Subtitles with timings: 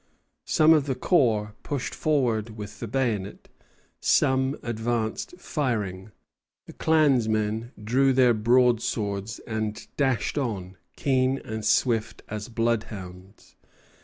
[0.47, 3.47] Some of the corps pushed forward with the bayonet;
[3.99, 6.09] some advanced firing.
[6.65, 13.55] The clansmen drew their broadswords and dashed on, keen and swift as bloodhounds.